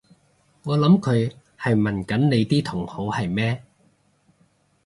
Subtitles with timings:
[0.63, 3.63] 我諗佢係問緊你啲同好係咩？